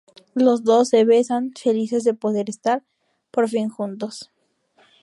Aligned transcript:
Los 0.33 0.63
dos 0.63 0.89
se 0.89 1.05
besan, 1.05 1.51
felices 1.53 2.03
de 2.03 2.15
poder 2.15 2.49
estar 2.49 2.83
por 3.29 3.47
fin 3.47 3.69
juntos. 3.69 4.31